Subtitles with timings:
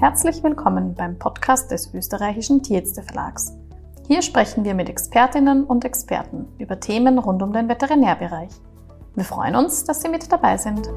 [0.00, 3.52] Herzlich willkommen beim Podcast des österreichischen Tierärzte Verlags.
[4.08, 8.48] Hier sprechen wir mit Expertinnen und Experten über Themen rund um den Veterinärbereich.
[9.14, 10.88] Wir freuen uns, dass Sie mit dabei sind.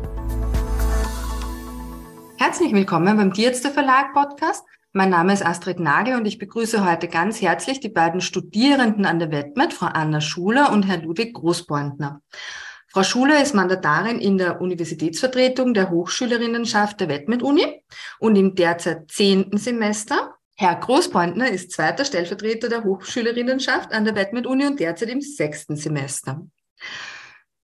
[2.38, 4.66] Herzlich willkommen beim Tierärzte Verlag Podcast.
[4.94, 9.20] Mein Name ist Astrid Nagel und ich begrüße heute ganz herzlich die beiden Studierenden an
[9.20, 12.22] der WetMed, Frau Anna Schuler und Herr Ludwig Großborntner.
[12.94, 17.82] Frau Schuler ist Mandatarin in der Universitätsvertretung der Hochschülerinnenschaft der WetMed-Uni
[18.20, 20.36] und im derzeit zehnten Semester.
[20.54, 26.46] Herr Großpointner ist zweiter Stellvertreter der Hochschülerinnenschaft an der WetMed-Uni und derzeit im sechsten Semester.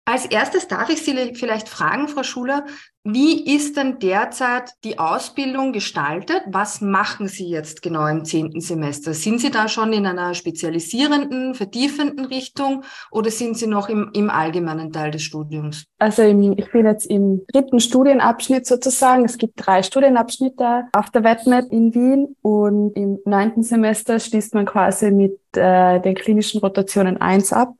[0.04, 2.64] Als erstes darf ich Sie vielleicht fragen, Frau Schuler,
[3.04, 6.42] wie ist denn derzeit die Ausbildung gestaltet?
[6.48, 9.14] Was machen Sie jetzt genau im zehnten Semester?
[9.14, 14.28] Sind Sie da schon in einer spezialisierenden, vertiefenden Richtung oder sind Sie noch im, im
[14.28, 15.86] allgemeinen Teil des Studiums?
[15.98, 19.24] Also im, ich bin jetzt im dritten Studienabschnitt sozusagen.
[19.24, 24.66] Es gibt drei Studienabschnitte auf der WetMed in Wien und im neunten Semester schließt man
[24.66, 27.72] quasi mit äh, den klinischen Rotationen eins ab.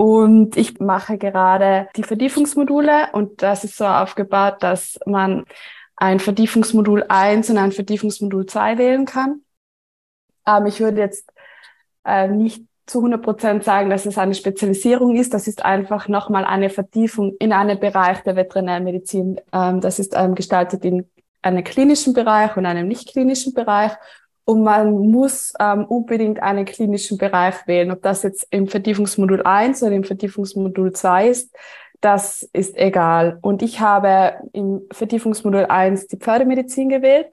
[0.00, 5.44] Und ich mache gerade die Vertiefungsmodule und das ist so aufgebaut, dass man
[5.94, 9.42] ein Vertiefungsmodul 1 und ein Vertiefungsmodul 2 wählen kann.
[10.46, 11.30] Ähm, ich würde jetzt
[12.06, 15.34] äh, nicht zu 100 Prozent sagen, dass es eine Spezialisierung ist.
[15.34, 19.38] Das ist einfach nochmal eine Vertiefung in einen Bereich der Veterinärmedizin.
[19.52, 21.10] Ähm, das ist ähm, gestaltet in
[21.42, 23.92] einem klinischen Bereich und einem nicht klinischen Bereich.
[24.44, 27.90] Und man muss ähm, unbedingt einen klinischen Bereich wählen.
[27.90, 31.54] Ob das jetzt im Vertiefungsmodul 1 oder im Vertiefungsmodul 2 ist,
[32.00, 33.38] das ist egal.
[33.42, 37.28] Und ich habe im Vertiefungsmodul 1 die Pferdemedizin gewählt.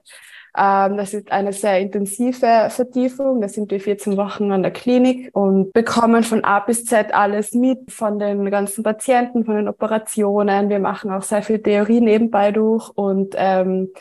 [0.56, 3.40] Ähm, das ist eine sehr intensive Vertiefung.
[3.40, 7.52] Da sind wir 14 Wochen an der Klinik und bekommen von A bis Z alles
[7.52, 10.68] mit, von den ganzen Patienten, von den Operationen.
[10.68, 13.92] Wir machen auch sehr viel Theorie nebenbei durch und ähm,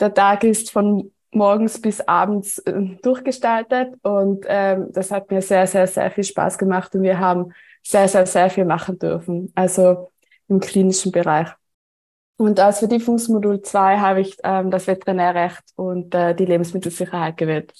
[0.00, 5.66] der Tag ist von morgens bis abends äh, durchgestaltet und ähm, das hat mir sehr,
[5.66, 10.10] sehr, sehr viel Spaß gemacht und wir haben sehr, sehr, sehr viel machen dürfen, also
[10.48, 11.48] im klinischen Bereich.
[12.40, 17.72] Und als Vertiefungsmodul 2 habe ich ähm, das Veterinärrecht und äh, die Lebensmittelsicherheit gewählt.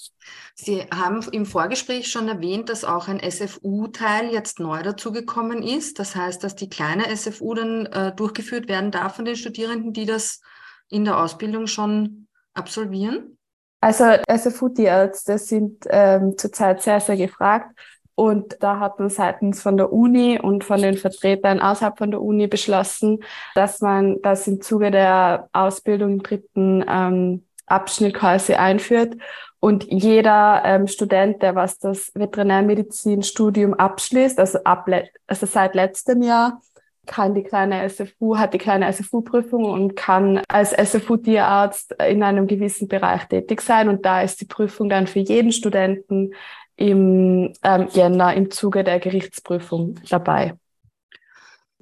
[0.56, 6.00] Sie haben im Vorgespräch schon erwähnt, dass auch ein SFU-Teil jetzt neu dazugekommen ist.
[6.00, 10.06] Das heißt, dass die kleine SFU dann äh, durchgeführt werden darf von den Studierenden, die
[10.06, 10.40] das
[10.88, 13.37] in der Ausbildung schon absolvieren?
[13.80, 17.70] Also SFU-Tierärzte sind ähm, zurzeit sehr, sehr gefragt.
[18.14, 22.20] Und da hat man seitens von der Uni und von den Vertretern außerhalb von der
[22.20, 23.22] Uni beschlossen,
[23.54, 29.14] dass man das im Zuge der Ausbildung im dritten ähm, Abschnitt quasi einführt.
[29.60, 34.88] Und jeder ähm, Student, der was das Veterinärmedizinstudium abschließt, also, ab,
[35.28, 36.60] also seit letztem Jahr,
[37.08, 42.86] kann die kleine SFU, hat die kleine SFU-Prüfung und kann als SFU-Tierarzt in einem gewissen
[42.86, 43.88] Bereich tätig sein.
[43.88, 46.34] Und da ist die Prüfung dann für jeden Studenten
[46.76, 50.54] im ähm, Jänner im Zuge der Gerichtsprüfung dabei.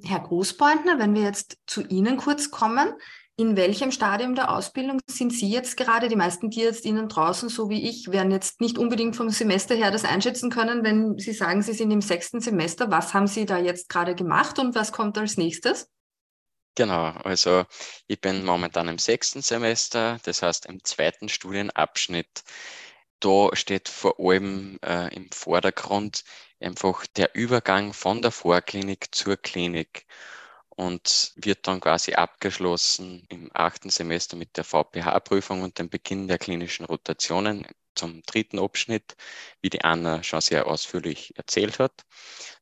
[0.03, 2.94] Herr Großbeutner, wenn wir jetzt zu Ihnen kurz kommen,
[3.36, 6.08] in welchem Stadium der Ausbildung sind Sie jetzt gerade?
[6.08, 10.04] Die meisten Tierärztinnen draußen, so wie ich, werden jetzt nicht unbedingt vom Semester her das
[10.04, 12.91] einschätzen können, wenn Sie sagen, Sie sind im sechsten Semester.
[12.91, 15.91] Was haben Sie da jetzt gerade gemacht und was kommt als nächstes?
[16.74, 17.64] Genau, also
[18.06, 22.42] ich bin momentan im sechsten Semester, das heißt im zweiten Studienabschnitt.
[23.20, 26.24] Da steht vor allem äh, im Vordergrund
[26.60, 30.06] einfach der Übergang von der Vorklinik zur Klinik
[30.76, 36.38] und wird dann quasi abgeschlossen im achten Semester mit der VPH-Prüfung und dem Beginn der
[36.38, 39.16] klinischen Rotationen zum dritten Abschnitt,
[39.62, 42.04] wie die Anna schon sehr ausführlich erzählt hat.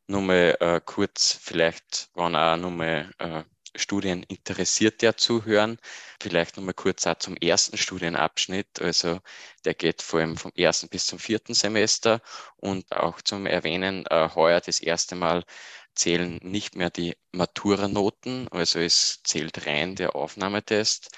[0.06, 3.42] Nur mal äh, kurz, vielleicht, wenn auch nur mal äh,
[3.76, 5.78] Studien interessiert der zuhören,
[6.20, 8.80] vielleicht noch mal kurz auch zum ersten Studienabschnitt.
[8.80, 9.20] Also
[9.64, 12.20] der geht vor allem vom ersten bis zum vierten Semester
[12.56, 15.44] und auch zum Erwähnen äh, heuer das erste Mal
[15.94, 21.10] zählen nicht mehr die Matura-Noten, also es zählt rein der Aufnahmetest.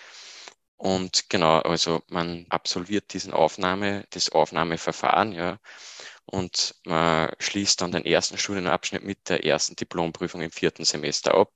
[0.77, 5.59] Und genau, also man absolviert diesen Aufnahme, das Aufnahmeverfahren, ja,
[6.27, 11.53] und man schließt dann den ersten Studienabschnitt mit der ersten Diplomprüfung im vierten Semester ab.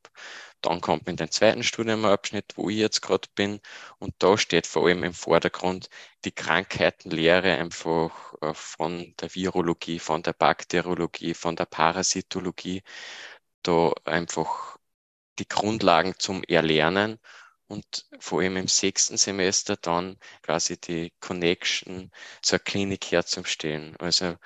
[0.63, 3.61] Dann kommt man in den zweiten Studienabschnitt, wo ich jetzt gerade bin,
[3.99, 5.89] und da steht vor allem im Vordergrund
[6.25, 12.83] die Krankheitenlehre einfach äh, von der Virologie, von der Bakteriologie, von der Parasitologie,
[13.63, 14.79] da einfach
[15.39, 17.19] die Grundlagen zum Erlernen
[17.69, 22.11] und vor allem im sechsten Semester dann quasi die Connection
[22.43, 23.97] zur Klinik herzustellen.
[23.99, 24.37] Also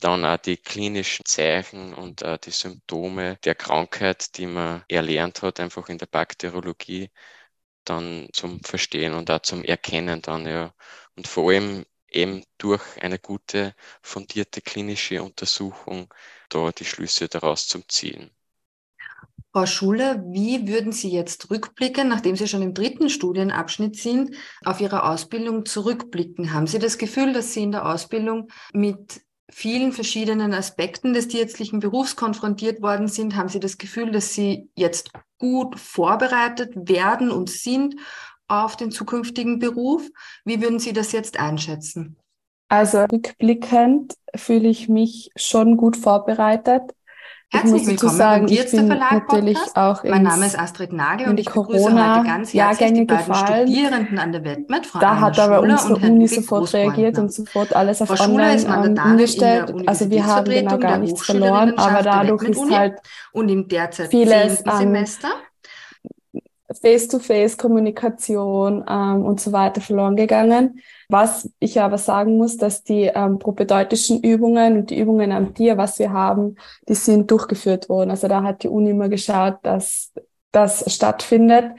[0.00, 5.60] dann auch die klinischen Zeichen und äh, die Symptome der Krankheit, die man erlernt hat,
[5.60, 7.10] einfach in der Bakteriologie,
[7.84, 10.74] dann zum Verstehen und auch zum Erkennen dann, ja.
[11.16, 16.12] Und vor allem eben durch eine gute, fundierte klinische Untersuchung
[16.48, 18.30] da die Schlüsse daraus zum Ziehen.
[19.52, 24.80] Frau Schuler, wie würden Sie jetzt rückblicken, nachdem Sie schon im dritten Studienabschnitt sind, auf
[24.80, 26.52] Ihre Ausbildung zurückblicken?
[26.52, 31.80] Haben Sie das Gefühl, dass Sie in der Ausbildung mit vielen verschiedenen Aspekten des tierärztlichen
[31.80, 33.36] Berufs konfrontiert worden sind?
[33.36, 37.96] Haben Sie das Gefühl, dass Sie jetzt gut vorbereitet werden und sind
[38.48, 40.08] auf den zukünftigen Beruf?
[40.44, 42.16] Wie würden Sie das jetzt einschätzen?
[42.68, 46.82] Also rückblickend fühle ich mich schon gut vorbereitet.
[47.52, 51.46] Herzlich willkommen sagen, beim ich bin natürlich auch Mein Name ist Astrid Nagel und ich
[51.46, 53.66] begrüße heute ganz herzlich die beiden gefallen.
[53.66, 57.74] Studierenden an der Wetmet, Frau Da Anna hat aber unsere Uni sofort reagiert und sofort
[57.74, 59.74] alles auf Frau Online ist ähm, umgestellt.
[59.86, 63.00] Also wir haben genau gar nichts verloren, aber dadurch ist halt
[63.32, 65.28] und im derzeit vieles Semester
[66.80, 70.80] Face-to-Face-Kommunikation ähm, und so weiter verloren gegangen.
[71.10, 75.76] Was ich aber sagen muss, dass die ähm, propedeutischen Übungen und die Übungen am Tier,
[75.76, 76.54] was wir haben,
[76.88, 78.10] die sind durchgeführt worden.
[78.10, 80.12] Also da hat die Uni immer geschaut, dass
[80.52, 81.72] das stattfindet.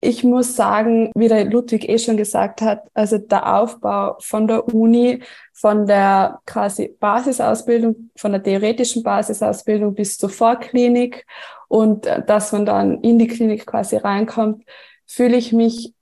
[0.00, 4.66] Ich muss sagen, wie der Ludwig eh schon gesagt hat, also der Aufbau von der
[4.72, 5.22] Uni,
[5.52, 11.26] von der quasi Basisausbildung, von der theoretischen Basisausbildung bis zur Vorklinik
[11.66, 14.64] und äh, dass man dann in die Klinik quasi reinkommt,
[15.04, 15.94] fühle ich mich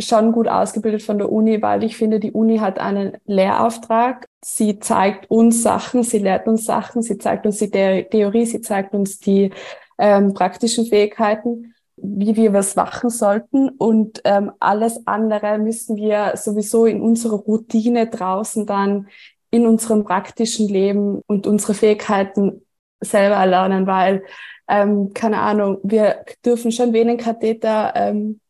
[0.00, 4.26] schon gut ausgebildet von der Uni, weil ich finde, die Uni hat einen Lehrauftrag.
[4.44, 8.94] Sie zeigt uns Sachen, sie lehrt uns Sachen, sie zeigt uns die Theorie, sie zeigt
[8.94, 9.50] uns die
[9.98, 11.72] ähm, praktischen Fähigkeiten
[12.02, 13.68] wie wir was machen sollten.
[13.70, 19.08] Und ähm, alles andere müssen wir sowieso in unserer Routine draußen dann
[19.50, 22.62] in unserem praktischen Leben und unsere Fähigkeiten
[23.00, 24.24] selber erlernen, weil,
[24.68, 28.40] ähm, keine Ahnung, wir dürfen schon Venenkatheter ähm,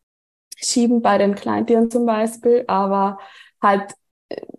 [0.65, 3.19] schieben bei den Kleintieren zum Beispiel, aber
[3.61, 3.95] halt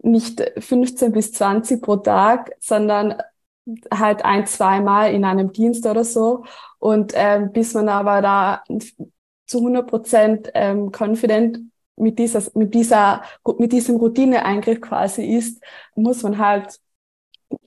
[0.01, 3.15] nicht 15 bis 20 pro Tag, sondern
[3.91, 6.43] halt ein, zweimal in einem Dienst oder so.
[6.79, 8.63] Und ähm, bis man aber da
[9.47, 11.59] zu 100 Prozent ähm, confident
[11.95, 13.23] mit dieser, mit dieser,
[13.57, 15.63] mit diesem Routineeingriff quasi ist,
[15.95, 16.79] muss man halt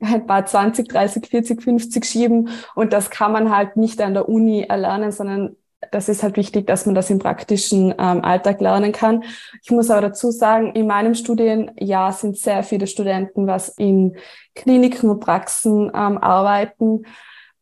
[0.01, 2.51] ein paar 20, 30, 40, 50 schieben.
[2.75, 5.57] Und das kann man halt nicht an der Uni erlernen, sondern
[5.93, 9.25] das ist halt wichtig, dass man das im praktischen ähm, Alltag lernen kann.
[9.63, 14.17] Ich muss aber dazu sagen, in meinem Studienjahr sind sehr viele Studenten, was in
[14.55, 17.05] Kliniken und Praxen ähm, arbeiten,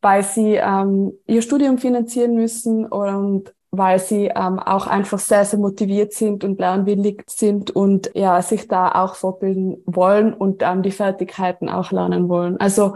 [0.00, 5.58] weil sie ähm, ihr Studium finanzieren müssen und weil sie ähm, auch einfach sehr, sehr
[5.58, 10.90] motiviert sind und lernwillig sind und ja, sich da auch fortbilden wollen und ähm, die
[10.90, 12.58] Fertigkeiten auch lernen wollen.
[12.58, 12.94] Also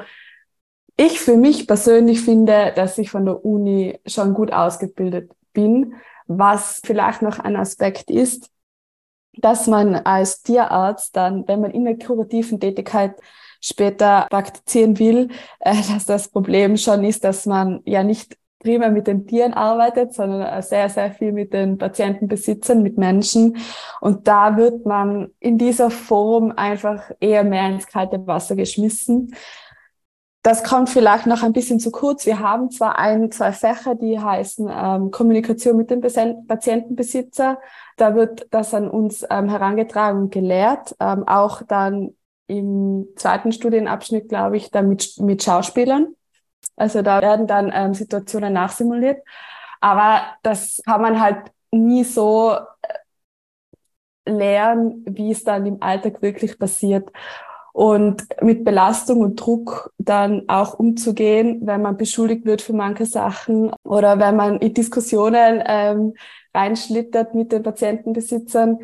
[0.98, 5.94] ich für mich persönlich finde, dass ich von der Uni schon gut ausgebildet bin.
[6.26, 8.50] Was vielleicht noch ein Aspekt ist,
[9.32, 13.14] dass man als Tierarzt dann, wenn man in der kurativen Tätigkeit
[13.60, 15.28] später praktizieren will,
[15.60, 20.14] äh, dass das Problem schon ist, dass man ja nicht primär mit den Tieren arbeitet,
[20.14, 23.56] sondern sehr, sehr viel mit den Patientenbesitzern, mit Menschen.
[24.00, 29.32] Und da wird man in dieser Form einfach eher mehr ins kalte Wasser geschmissen.
[30.48, 32.24] Das kommt vielleicht noch ein bisschen zu kurz.
[32.24, 37.58] Wir haben zwar ein, zwei Fächer, die heißen ähm, Kommunikation mit dem Patientenbesitzer.
[37.98, 40.96] Da wird das an uns ähm, herangetragen und gelehrt.
[41.00, 42.14] Ähm, auch dann
[42.46, 46.14] im zweiten Studienabschnitt, glaube ich, dann mit, mit Schauspielern.
[46.76, 49.22] Also da werden dann ähm, Situationen nachsimuliert.
[49.82, 52.56] Aber das kann man halt nie so
[54.24, 57.10] äh, lernen, wie es dann im Alltag wirklich passiert
[57.78, 63.70] und mit Belastung und Druck dann auch umzugehen, wenn man beschuldigt wird für manche Sachen
[63.84, 66.14] oder wenn man in Diskussionen ähm,
[66.52, 68.80] reinschlittert mit den Patientenbesitzern.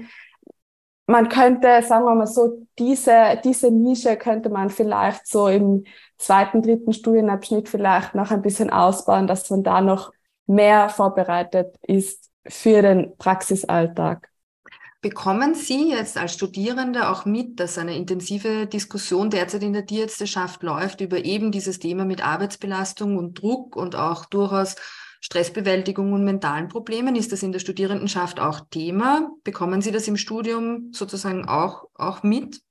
[1.06, 5.82] Man könnte, sagen wir mal so, diese, diese Nische könnte man vielleicht so im
[6.16, 10.12] zweiten, dritten Studienabschnitt vielleicht noch ein bisschen ausbauen, dass man da noch
[10.46, 14.30] mehr vorbereitet ist für den Praxisalltag.
[15.04, 20.62] Bekommen Sie jetzt als Studierende auch mit, dass eine intensive Diskussion derzeit in der Tierärzteschaft
[20.62, 24.76] läuft über eben dieses Thema mit Arbeitsbelastung und Druck und auch durchaus
[25.20, 27.16] Stressbewältigung und mentalen Problemen?
[27.16, 29.30] Ist das in der Studierendenschaft auch Thema?
[29.44, 32.62] Bekommen Sie das im Studium sozusagen auch, auch mit?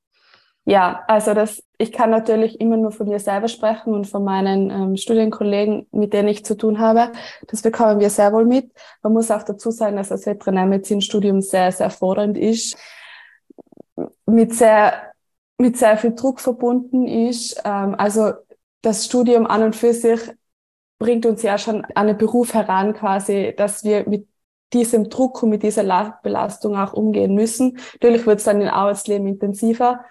[0.65, 4.69] Ja, also das, ich kann natürlich immer nur von mir selber sprechen und von meinen
[4.69, 7.11] ähm, Studienkollegen, mit denen ich zu tun habe.
[7.47, 8.71] Das bekommen wir sehr wohl mit.
[9.01, 12.77] Man muss auch dazu sagen, dass das Veterinärmedizinstudium sehr, sehr fordernd ist,
[14.25, 15.11] mit sehr,
[15.57, 17.61] mit sehr viel Druck verbunden ist.
[17.65, 18.31] Ähm, also
[18.81, 20.21] das Studium an und für sich
[20.97, 24.29] bringt uns ja schon an den Beruf heran quasi, dass wir mit
[24.71, 27.77] diesem Druck und mit dieser Belastung auch umgehen müssen.
[27.93, 30.05] Natürlich wird es dann im Arbeitsleben intensiver.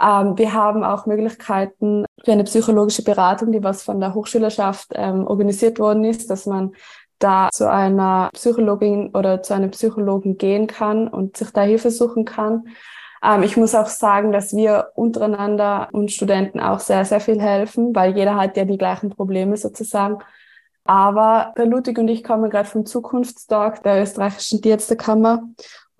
[0.00, 5.26] Ähm, wir haben auch Möglichkeiten für eine psychologische Beratung, die was von der Hochschülerschaft ähm,
[5.26, 6.72] organisiert worden ist, dass man
[7.18, 12.24] da zu einer Psychologin oder zu einem Psychologen gehen kann und sich da Hilfe suchen
[12.24, 12.68] kann.
[13.22, 17.94] Ähm, ich muss auch sagen, dass wir untereinander und Studenten auch sehr, sehr viel helfen,
[17.94, 20.18] weil jeder hat ja die gleichen Probleme sozusagen.
[20.84, 25.42] Aber der Ludwig und ich kommen gerade vom Zukunftstag der österreichischen Tierärztekammer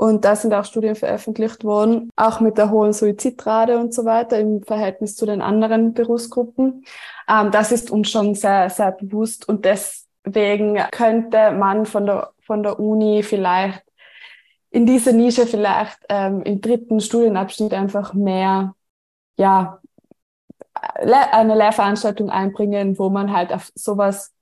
[0.00, 4.38] und da sind auch Studien veröffentlicht worden, auch mit der hohen Suizidrate und so weiter
[4.38, 6.86] im Verhältnis zu den anderen Berufsgruppen.
[7.28, 12.62] Ähm, das ist uns schon sehr, sehr bewusst und deswegen könnte man von der, von
[12.62, 13.82] der Uni vielleicht
[14.70, 18.74] in dieser Nische vielleicht ähm, im dritten Studienabschnitt einfach mehr,
[19.36, 19.80] ja,
[20.72, 24.32] eine Lehrveranstaltung einbringen, wo man halt auf sowas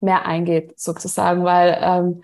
[0.00, 2.22] mehr eingeht, sozusagen, weil ähm,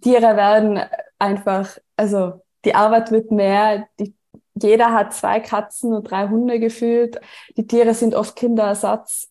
[0.00, 0.80] Tiere werden
[1.20, 4.14] einfach, also die Arbeit wird mehr, die,
[4.54, 7.20] jeder hat zwei Katzen und drei Hunde gefühlt,
[7.56, 9.30] die Tiere sind oft Kinderersatz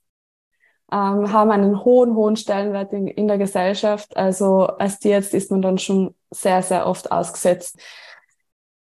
[0.91, 4.15] ähm, haben einen hohen, hohen Stellenwert in, in der Gesellschaft.
[4.17, 7.79] Also als Tierarzt ist man dann schon sehr, sehr oft ausgesetzt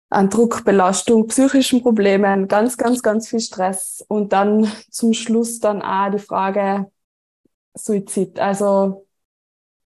[0.08, 5.82] an Druck, Belastung, psychischen Problemen, ganz, ganz, ganz viel Stress und dann zum Schluss dann
[5.82, 6.90] auch die Frage
[7.75, 8.38] Suizid.
[8.38, 9.05] Also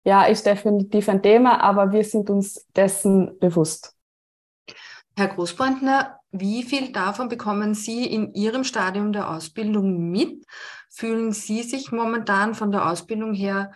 [0.03, 3.96] ja, ist definitiv ein Thema, aber wir sind uns dessen bewusst.
[5.15, 10.46] Herr Großbrandner, wie viel davon bekommen Sie in Ihrem Stadium der Ausbildung mit?
[10.89, 13.74] Fühlen Sie sich momentan von der Ausbildung her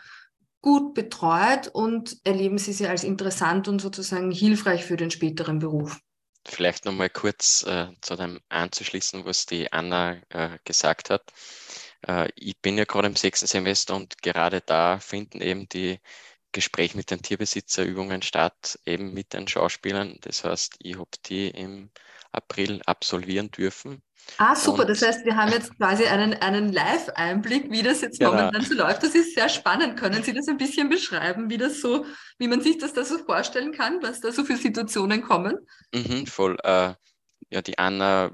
[0.62, 6.00] gut betreut und erleben Sie sie als interessant und sozusagen hilfreich für den späteren Beruf?
[6.46, 11.24] Vielleicht nochmal kurz äh, zu dem anzuschließen, was die Anna äh, gesagt hat.
[12.08, 16.00] Äh, ich bin ja gerade im sechsten Semester und gerade da finden eben die
[16.52, 20.18] Gespräche mit den Tierbesitzerübungen statt, eben mit den Schauspielern.
[20.22, 21.90] Das heißt, ich habe die im
[22.32, 24.02] April absolvieren dürfen.
[24.38, 24.82] Ah, super.
[24.82, 28.32] Und das heißt, wir haben jetzt quasi einen, einen Live-Einblick, wie das jetzt genau.
[28.32, 29.04] momentan so läuft.
[29.04, 30.00] Das ist sehr spannend.
[30.00, 32.06] Können Sie das ein bisschen beschreiben, wie das so,
[32.38, 35.58] wie man sich das da so vorstellen kann, was da so für Situationen kommen?
[35.94, 36.58] Mhm, voll.
[36.64, 36.94] Äh,
[37.50, 38.32] ja, die Anna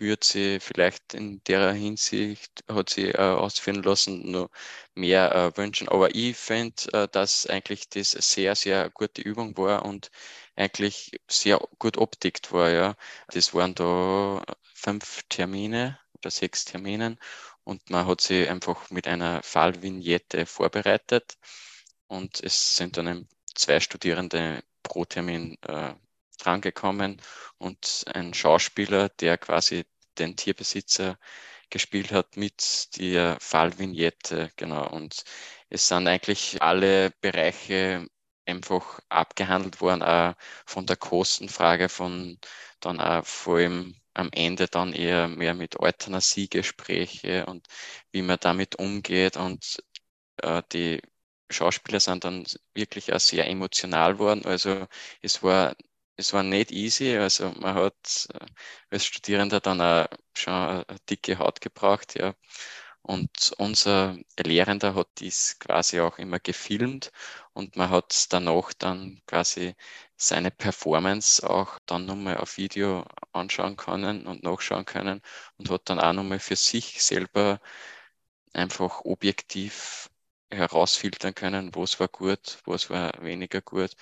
[0.00, 4.50] würde sie vielleicht in der Hinsicht, hat sie äh, ausführen lassen, noch
[4.94, 5.88] mehr äh, wünschen.
[5.88, 10.10] Aber ich finde, äh, dass eigentlich das sehr, sehr gute Übung war und
[10.56, 12.70] eigentlich sehr gut optikt war.
[12.70, 12.96] Ja.
[13.28, 14.42] Das waren da
[14.74, 17.18] fünf Termine oder sechs Terminen
[17.64, 21.36] und man hat sie einfach mit einer Fallvignette vorbereitet
[22.08, 25.94] und es sind dann zwei Studierende pro Termin äh,
[26.36, 27.20] drangekommen
[27.58, 29.84] und ein Schauspieler, der quasi
[30.18, 31.18] den Tierbesitzer
[31.70, 34.88] gespielt hat mit der Fallvignette, genau.
[34.90, 35.24] Und
[35.68, 38.06] es sind eigentlich alle Bereiche
[38.46, 40.34] einfach abgehandelt worden, auch
[40.66, 42.38] von der Kostenfrage, von
[42.80, 47.66] dann auch vor allem am Ende dann eher mehr mit Euthanasiegespräche und
[48.12, 49.36] wie man damit umgeht.
[49.36, 49.82] Und
[50.42, 51.02] äh, die
[51.50, 54.44] Schauspieler sind dann wirklich auch sehr emotional worden.
[54.46, 54.86] Also
[55.22, 55.76] es war
[56.16, 57.16] es war nicht easy.
[57.16, 58.46] Also man hat äh,
[58.90, 60.06] als Studierender dann auch
[60.36, 62.34] schon eine dicke Haut gebraucht, ja.
[63.02, 67.12] Und unser Lehrender hat dies quasi auch immer gefilmt
[67.52, 69.76] und man hat danach dann quasi
[70.16, 75.22] seine Performance auch dann nochmal auf Video anschauen können und nachschauen können
[75.58, 77.60] und hat dann auch nochmal für sich selber
[78.52, 80.10] einfach objektiv
[80.50, 83.92] herausfiltern können, was war gut, was war weniger gut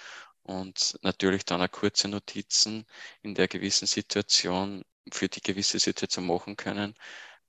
[0.45, 2.87] und natürlich dann auch kurze Notizen
[3.23, 6.95] in der gewissen Situation für die gewisse Situation machen können,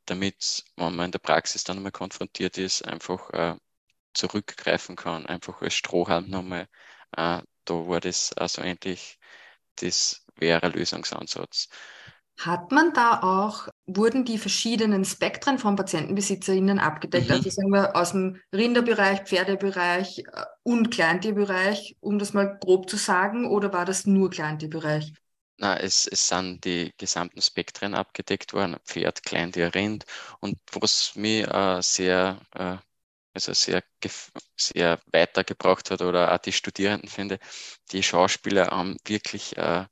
[0.06, 3.56] damit, wenn man in der Praxis dann einmal konfrontiert ist, einfach äh,
[4.14, 6.68] zurückgreifen kann, einfach als Strohhalm nochmal.
[7.12, 9.20] Äh, da war das also endlich,
[9.78, 11.70] das wäre Lösungsansatz.
[12.40, 17.30] Hat man da auch, wurden die verschiedenen Spektren von PatientenbesitzerInnen abgedeckt?
[17.30, 17.36] Mhm.
[17.36, 22.98] Also sagen wir aus dem Rinderbereich, Pferdebereich äh, und Kleintierbereich, um das mal grob zu
[22.98, 25.14] sagen, oder war das nur Kleintierbereich?
[25.58, 30.06] Na, es, es sind die gesamten Spektren abgedeckt worden, Pferd, Kleintier, Rind.
[30.42, 32.78] Und was mich äh, sehr, äh,
[33.34, 33.84] also sehr,
[34.58, 37.40] sehr weitergebracht hat oder auch die Studierenden finde,
[37.92, 39.86] die Schauspieler haben wirklich äh,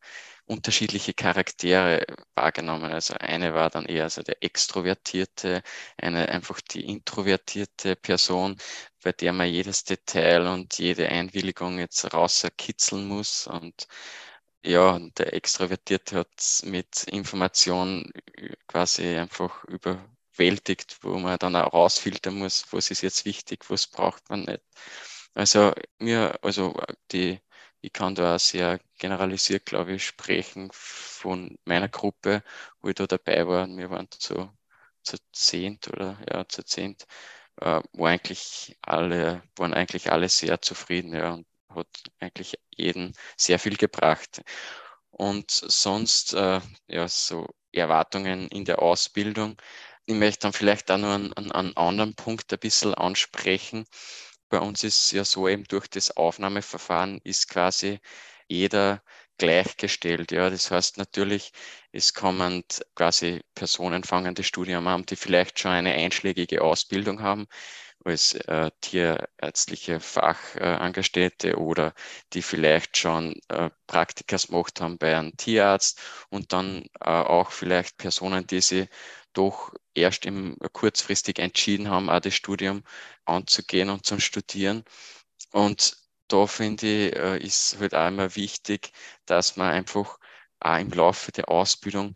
[0.45, 2.91] unterschiedliche Charaktere wahrgenommen.
[2.91, 5.63] Also eine war dann eher so der extrovertierte,
[5.97, 8.57] eine einfach die introvertierte Person,
[9.03, 13.87] bei der man jedes Detail und jede Einwilligung jetzt rauskitzeln muss und
[14.65, 18.11] ja, der Extrovertierte hat mit Informationen
[18.67, 24.29] quasi einfach überwältigt, wo man dann auch rausfiltern muss, was ist jetzt wichtig, was braucht
[24.29, 24.61] man nicht.
[25.33, 26.75] Also mir, also
[27.11, 27.39] die
[27.83, 32.43] ich kann da auch sehr generalisiert, glaube ich, sprechen von meiner Gruppe,
[32.81, 33.67] wo ich da dabei war.
[33.67, 34.51] Wir waren so
[35.03, 37.05] zu zehnt oder ja, zu zehnt,
[37.61, 41.87] äh, wo eigentlich alle, waren eigentlich alle sehr zufrieden, ja, und hat
[42.19, 44.43] eigentlich jeden sehr viel gebracht.
[45.11, 49.57] Und sonst, äh, ja, so Erwartungen in der Ausbildung.
[50.05, 53.85] Ich möchte dann vielleicht auch noch einen, einen anderen Punkt ein bisschen ansprechen.
[54.53, 57.99] Bei uns ist ja so eben durch das Aufnahmeverfahren ist quasi
[58.47, 59.01] jeder
[59.39, 60.31] gleichgestellt.
[60.31, 61.53] Ja, das heißt natürlich,
[61.91, 67.47] es kommen quasi Personen fangen das Studium an, die vielleicht schon eine einschlägige Ausbildung haben
[68.05, 71.95] als äh, tierärztliche Fachangestellte oder
[72.33, 77.97] die vielleicht schon äh, Praktikas gemacht haben bei einem Tierarzt und dann äh, auch vielleicht
[77.97, 78.87] Personen, die sich
[79.33, 82.83] doch erst im, kurzfristig entschieden haben, auch das Studium
[83.25, 84.83] anzugehen und zum Studieren.
[85.51, 85.97] Und
[86.27, 88.91] da finde ich, äh, ist halt auch immer wichtig,
[89.25, 90.19] dass man einfach
[90.59, 92.15] auch im Laufe der Ausbildung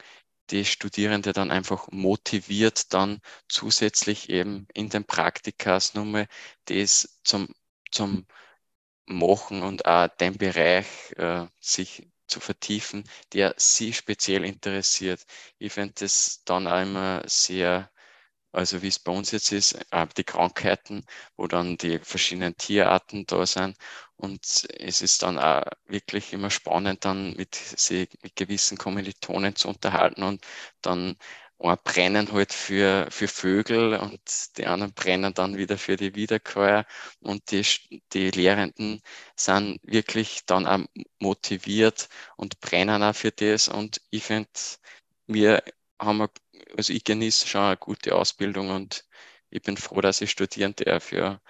[0.50, 6.28] die Studierende dann einfach motiviert, dann zusätzlich eben in den Praktikas nochmal
[6.66, 7.50] das zum,
[7.92, 8.26] zum
[9.06, 13.04] Machen und auch den Bereich äh, sich zu vertiefen,
[13.34, 15.26] der sie speziell interessiert.
[15.60, 17.90] Ich finde das dann auch immer sehr
[18.52, 19.78] also wie es bei uns jetzt ist,
[20.18, 21.06] die Krankheiten,
[21.36, 23.78] wo dann die verschiedenen Tierarten da sind.
[24.16, 29.68] Und es ist dann auch wirklich immer spannend, dann mit, sie, mit gewissen Kommilitonen zu
[29.68, 30.44] unterhalten und
[30.82, 31.18] dann
[31.60, 34.22] ein brennen halt für, für Vögel und
[34.58, 36.86] die anderen brennen dann wieder für die Wiederkäuer
[37.22, 37.66] und die,
[38.14, 39.02] die Lehrenden
[39.36, 40.86] sind wirklich dann auch
[41.20, 44.50] motiviert und brennen auch für das und ich finde,
[45.28, 45.64] wir
[46.00, 46.28] haben,
[46.78, 49.06] also ich genieße schon eine gute Ausbildung und
[49.50, 51.42] ich bin froh, dass ich studieren darf, ja.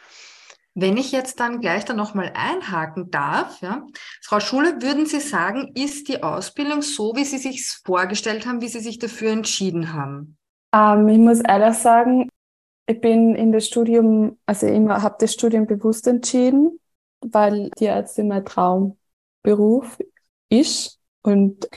[0.79, 3.87] Wenn ich jetzt dann gleich da nochmal einhaken darf, ja,
[4.21, 8.67] Frau Schule, würden Sie sagen, ist die Ausbildung so, wie Sie sich vorgestellt haben, wie
[8.67, 10.37] Sie sich dafür entschieden haben?
[10.71, 12.29] Ähm, ich muss ehrlich sagen,
[12.85, 16.79] ich bin in das Studium, also ich habe das Studium bewusst entschieden,
[17.21, 19.97] weil die Ärztin mein Traumberuf
[20.49, 20.99] ist.
[21.23, 21.67] Und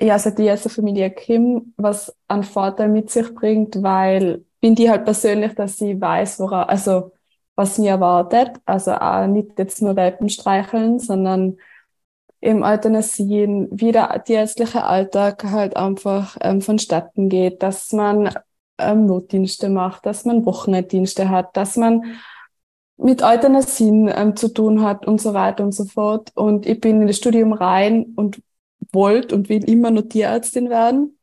[0.00, 4.90] ja, also die erste Familie Kim, was einen Vorteil mit sich bringt, weil bin die
[4.90, 7.12] halt persönlich, dass sie weiß, woran, also
[7.56, 8.60] was mir erwartet.
[8.64, 11.56] Also auch nicht jetzt nur Welpen streicheln, sondern
[12.40, 18.34] im Euthanasien, wie der tierärztliche Alltag halt einfach ähm, vonstatten geht, dass man
[18.78, 22.02] ähm, Notdienste macht, dass man Wochenenddienste hat, dass man
[22.96, 26.32] mit Euthanasien ähm, zu tun hat und so weiter und so fort.
[26.34, 28.42] Und ich bin in das Studium rein und
[28.92, 31.18] wollte und will immer nur Tierärztin werden.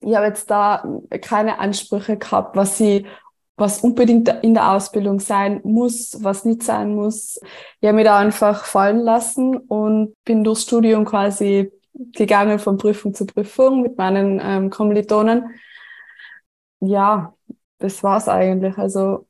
[0.00, 3.06] Ich habe jetzt da keine Ansprüche gehabt, was sie
[3.56, 7.38] was unbedingt in der Ausbildung sein muss, was nicht sein muss.
[7.80, 13.14] Ich habe mich da einfach fallen lassen und bin durchs Studium quasi gegangen von Prüfung
[13.14, 15.54] zu Prüfung mit meinen ähm, Kommilitonen.
[16.80, 17.34] Ja,
[17.78, 18.76] das war's eigentlich.
[18.76, 19.26] Also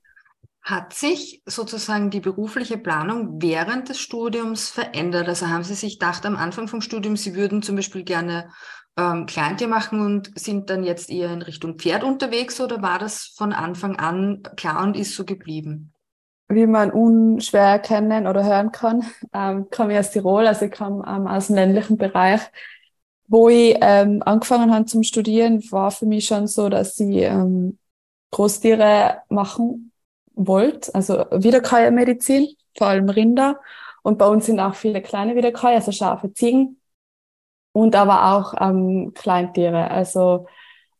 [0.62, 5.28] hat sich sozusagen die berufliche Planung während des Studiums verändert?
[5.28, 8.50] Also haben Sie sich gedacht am Anfang vom Studium, Sie würden zum Beispiel gerne
[8.96, 13.32] ähm, Kleintier machen und sind dann jetzt eher in Richtung Pferd unterwegs oder war das
[13.36, 15.92] von Anfang an klar und ist so geblieben?
[16.48, 21.04] Wie man unschwer erkennen oder hören kann, ähm, komme ich aus Tirol, also ich komme
[21.06, 22.40] ähm, aus dem ländlichen Bereich.
[23.26, 27.78] Wo ich ähm, angefangen habe zum Studieren, war für mich schon so, dass ich ähm,
[28.30, 29.92] Großtiere machen
[30.34, 33.60] wollte, also Wiederkäuermedizin, vor allem Rinder.
[34.02, 36.78] Und bei uns sind auch viele kleine Wiederkäuer, also Schafe, Ziegen
[37.74, 39.90] und aber auch ähm, Kleintiere.
[39.90, 40.46] Also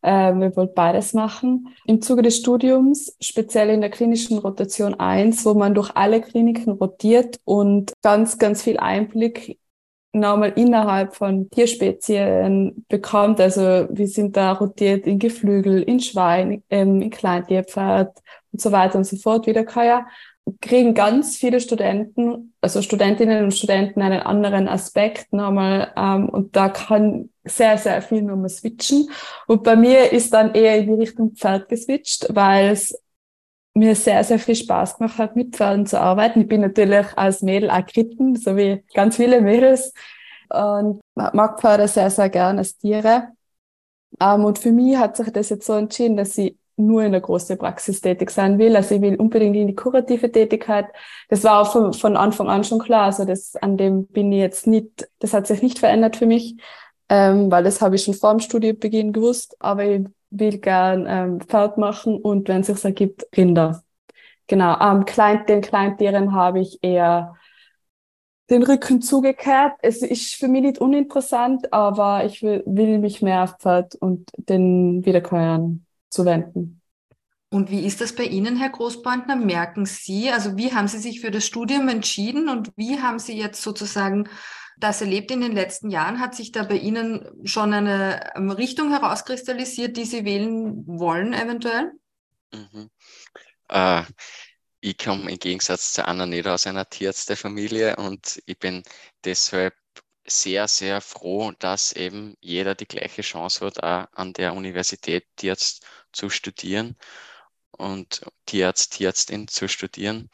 [0.01, 1.69] äh, wir wollten beides machen.
[1.85, 6.73] Im Zuge des Studiums, speziell in der klinischen Rotation 1, wo man durch alle Kliniken
[6.73, 9.57] rotiert und ganz, ganz viel Einblick
[10.11, 13.39] nochmal innerhalb von Tierspezien bekommt.
[13.39, 18.17] Also wir sind da rotiert in Geflügel, in Schwein, ähm, in Kleintierpferd
[18.51, 20.05] und so weiter und so fort, Wiederkäuer
[20.61, 26.69] kriegen ganz viele Studenten, also Studentinnen und Studenten einen anderen Aspekt nochmal ähm, und da
[26.69, 29.09] kann sehr, sehr viel nochmal switchen.
[29.47, 32.99] Und bei mir ist dann eher in die Richtung Pferd geswitcht, weil es
[33.73, 36.41] mir sehr, sehr viel Spaß gemacht hat, mit Pferden zu arbeiten.
[36.41, 39.93] Ich bin natürlich als Mädel auch geritten, so wie ganz viele Mädels
[40.49, 43.29] und mag Pferde sehr, sehr gerne als Tiere.
[44.19, 47.21] Ähm, und für mich hat sich das jetzt so entschieden, dass ich nur in der
[47.21, 48.75] großen Praxis tätig sein will.
[48.75, 50.87] Also ich will unbedingt in die kurative Tätigkeit.
[51.29, 53.05] Das war auch von, von Anfang an schon klar.
[53.05, 56.57] Also das, an dem bin ich jetzt nicht, das hat sich nicht verändert für mich,
[57.09, 59.55] ähm, weil das habe ich schon vor dem Studienbeginn gewusst.
[59.59, 63.83] Aber ich will gern ähm, Pferd machen und wenn es sich ergibt, Rinder.
[64.47, 64.79] Genau.
[64.79, 67.35] Ähm, Klein, den Kleintieren habe ich eher
[68.49, 69.73] den Rücken zugekehrt.
[69.81, 74.29] Es ist für mich nicht uninteressant, aber ich will, will mich mehr auf Pferd und
[74.37, 75.84] den Wiederkäuern
[76.15, 76.81] zuwenden.
[77.49, 79.35] Und wie ist das bei Ihnen, Herr Großbandner?
[79.35, 83.37] Merken Sie, also wie haben Sie sich für das Studium entschieden und wie haben Sie
[83.37, 84.27] jetzt sozusagen
[84.77, 86.19] das erlebt in den letzten Jahren?
[86.19, 91.91] Hat sich da bei Ihnen schon eine Richtung herauskristallisiert, die Sie wählen wollen, eventuell?
[92.51, 92.89] Mhm.
[93.69, 94.03] Äh,
[94.81, 98.83] ich komme im Gegensatz zu Anna nicht aus einer Tierärztefamilie und ich bin
[99.23, 99.73] deshalb
[100.27, 105.85] sehr, sehr froh, dass eben jeder die gleiche Chance hat, auch an der Universität Tierarzt
[106.15, 106.95] zu studieren
[107.71, 110.29] und Tierarzt, Tierärztin zu studieren.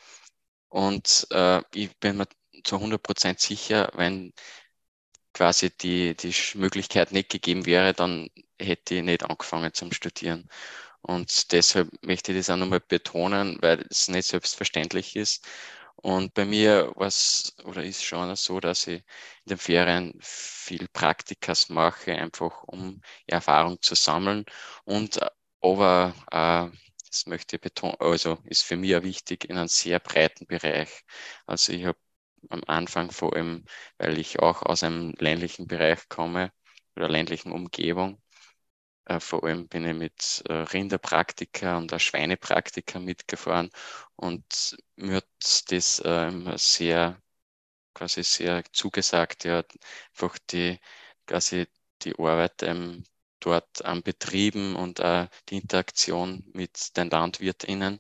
[0.69, 2.27] Und äh, ich bin mir
[2.63, 4.33] zu 100 Prozent sicher, wenn
[5.33, 10.49] quasi die, die Möglichkeit nicht gegeben wäre, dann hätte ich nicht angefangen zum Studieren.
[11.01, 15.47] Und deshalb möchte ich das auch nochmal betonen, weil es nicht selbstverständlich ist.
[15.95, 18.99] Und bei mir war es oder ist schon so, dass ich
[19.45, 24.45] in den Ferien viel Praktikas mache, einfach um Erfahrung zu sammeln.
[24.83, 25.19] Und
[25.61, 26.77] aber äh,
[27.09, 30.89] das möchte ich betonen, also ist für mich auch wichtig in einem sehr breiten Bereich.
[31.45, 31.97] Also ich habe
[32.49, 33.65] am Anfang vor allem,
[33.97, 36.51] weil ich auch aus einem ländlichen Bereich komme
[36.95, 38.21] oder ländlichen Umgebung,
[39.05, 43.69] äh, vor allem bin ich mit äh, Rinderpraktika und auch Schweinepraktika mitgefahren
[44.15, 45.27] und mir hat
[45.71, 47.21] das äh, sehr,
[47.93, 49.63] quasi sehr zugesagt, ja,
[50.13, 50.79] einfach die,
[51.27, 51.67] quasi
[52.03, 53.03] die Arbeit ähm,
[53.41, 57.99] dort am Betrieben und äh, die Interaktion mit den LandwirtInnen.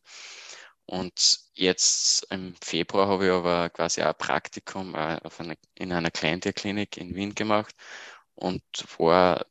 [0.85, 6.97] Und jetzt im Februar habe ich aber quasi ein Praktikum äh, eine, in einer Kleintierklinik
[6.97, 7.75] in Wien gemacht
[8.35, 8.63] und
[8.97, 9.45] war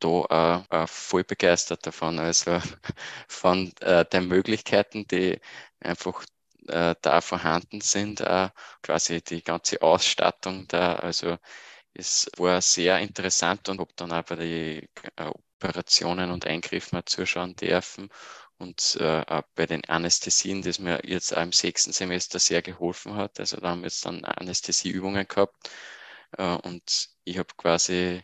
[0.00, 2.60] da äh, voll begeistert davon, also
[3.28, 5.40] von äh, den Möglichkeiten, die
[5.80, 6.24] einfach
[6.68, 8.50] äh, da vorhanden sind, äh,
[8.82, 11.38] quasi die ganze Ausstattung da, also
[11.98, 18.08] es war sehr interessant und habe dann bei den äh, Operationen und Eingriffen zuschauen dürfen
[18.58, 23.14] und äh, auch bei den Anästhesien, das mir jetzt auch im sechsten Semester sehr geholfen
[23.16, 23.40] hat.
[23.40, 25.70] Also da haben wir jetzt dann Anästhesieübungen gehabt
[26.38, 28.22] äh, und ich habe quasi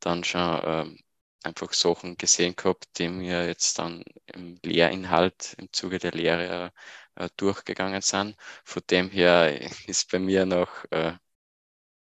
[0.00, 0.96] dann schon äh,
[1.44, 6.72] einfach Sachen gesehen gehabt, die mir jetzt dann im Lehrinhalt im Zuge der Lehre
[7.16, 8.36] äh, durchgegangen sind.
[8.64, 11.14] Von dem her ist bei mir noch äh,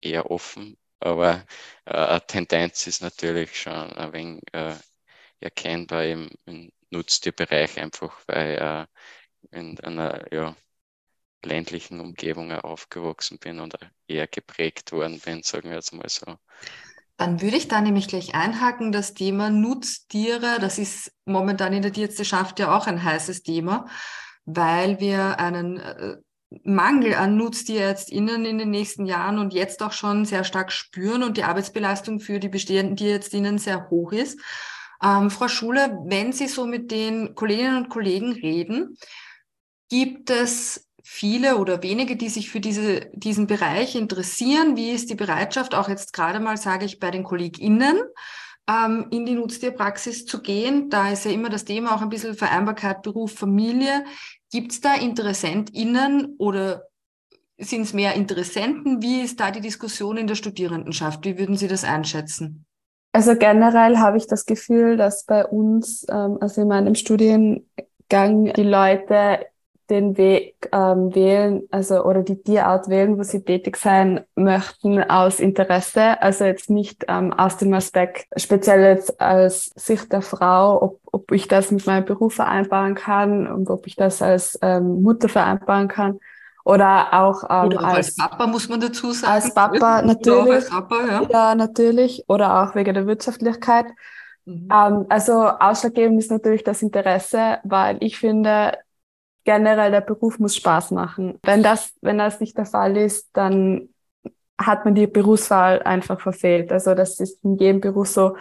[0.01, 1.45] eher offen, aber
[1.85, 4.75] äh, eine Tendenz ist natürlich schon ein wenig äh,
[5.41, 8.89] erkennbar im, im Nutztierbereich, einfach weil
[9.53, 10.57] äh, in einer ja,
[11.45, 16.37] ländlichen Umgebung aufgewachsen bin und eher geprägt worden bin, sagen wir jetzt mal so.
[17.17, 21.93] Dann würde ich da nämlich gleich einhaken, das Thema Nutztiere, das ist momentan in der
[21.93, 23.87] Tierärzteschaft ja auch ein heißes Thema,
[24.45, 26.17] weil wir einen äh,
[26.63, 31.37] Mangel an NutztierärztInnen in den nächsten Jahren und jetzt auch schon sehr stark spüren und
[31.37, 34.39] die Arbeitsbelastung für die bestehenden TierärztInnen sehr hoch ist.
[35.03, 38.97] Ähm, Frau Schule, wenn Sie so mit den Kolleginnen und Kollegen reden,
[39.89, 44.77] gibt es viele oder wenige, die sich für diese, diesen Bereich interessieren?
[44.77, 48.01] Wie ist die Bereitschaft, auch jetzt gerade mal, sage ich, bei den KollegInnen,
[48.69, 50.91] ähm, in die Nutztierpraxis zu gehen?
[50.91, 54.05] Da ist ja immer das Thema auch ein bisschen Vereinbarkeit Beruf, Familie.
[54.57, 56.85] Gibt es da InteressentInnen oder
[57.59, 59.03] sind es mehr Interessenten?
[59.03, 61.27] Wie ist da die Diskussion in der Studierendenschaft?
[61.27, 62.65] Wie würden Sie das einschätzen?
[63.13, 67.67] Also generell habe ich das Gefühl, dass bei uns, ähm, also in meinem Studiengang,
[68.55, 69.45] die Leute
[69.91, 75.41] den Weg ähm, wählen, also oder die Tierart wählen, wo sie tätig sein möchten aus
[75.41, 81.01] Interesse, also jetzt nicht ähm, aus dem Aspekt speziell jetzt als Sicht der Frau, ob,
[81.13, 85.29] ob ich das mit meinem Beruf vereinbaren kann und ob ich das als ähm, Mutter
[85.29, 86.19] vereinbaren kann
[86.67, 89.33] oder auch, ähm, oder auch als, als, Papa muss man dazu sagen.
[89.35, 90.53] Als Papa natürlich.
[90.53, 91.23] Als Papa, ja.
[91.31, 91.55] ja.
[91.55, 92.25] natürlich.
[92.27, 93.87] Oder auch wegen der Wirtschaftlichkeit.
[94.47, 94.69] Mhm.
[94.73, 98.79] Ähm, also ausschlaggebend ist natürlich das Interesse, weil ich finde,
[99.47, 101.39] generell der Beruf muss Spaß machen.
[101.43, 103.89] Wenn das, wenn das nicht der Fall ist, dann
[104.59, 106.73] hat man die Berufswahl einfach verfehlt.
[106.73, 108.37] Also das ist in jedem Beruf so.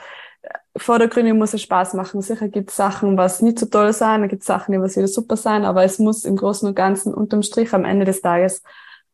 [0.75, 2.21] Vordergründig muss es Spaß machen.
[2.21, 4.97] Sicher gibt es Sachen, was nicht so toll sein, da gibt es Sachen, die was
[4.97, 8.21] wieder super sein, aber es muss im Großen und Ganzen unterm Strich am Ende des
[8.21, 8.61] Tages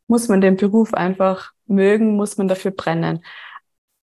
[0.08, 3.24] muss man den Beruf einfach mögen, muss man dafür brennen.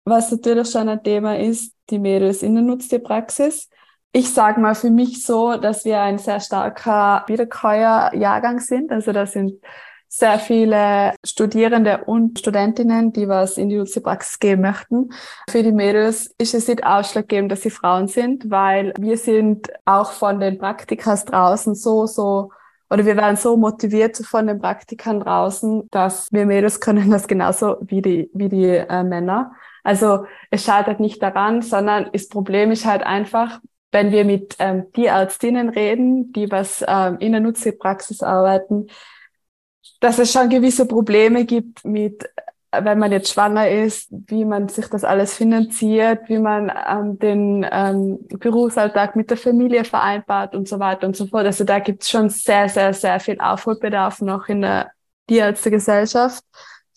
[0.04, 3.68] Was natürlich schon ein Thema ist, die Mädels in der Nutztierpraxis
[4.16, 8.90] ich sage mal für mich so, dass wir ein sehr starker Wiederkäuer-Jahrgang sind.
[8.90, 9.60] Also da sind
[10.08, 15.10] sehr viele Studierende und Studentinnen, die was in die Nutzerpraxis gehen möchten.
[15.50, 20.12] Für die Mädels ist es nicht ausschlaggebend, dass sie Frauen sind, weil wir sind auch
[20.12, 22.52] von den Praktikas draußen so, so
[22.88, 27.76] oder wir werden so motiviert von den Praktikern draußen, dass wir Mädels können das genauso
[27.82, 29.52] wie die, wie die äh, Männer.
[29.84, 33.60] Also es scheitert nicht daran, sondern das Problem ist halt einfach,
[33.92, 38.88] wenn wir mit ähm, Tierärztinnen reden, die was ähm, in der Nutztierpraxis arbeiten,
[40.00, 42.28] dass es schon gewisse Probleme gibt mit
[42.84, 47.66] wenn man jetzt schwanger ist, wie man sich das alles finanziert, wie man ähm, den
[47.70, 51.46] ähm, Berufsalltag mit der Familie vereinbart und so weiter und so fort.
[51.46, 54.90] Also da gibt es schon sehr, sehr, sehr viel Aufholbedarf noch in der
[55.28, 56.44] Tierärztegesellschaft.